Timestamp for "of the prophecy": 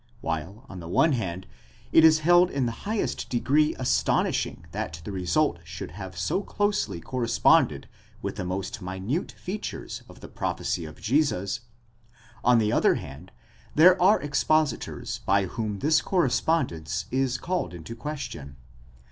10.09-10.85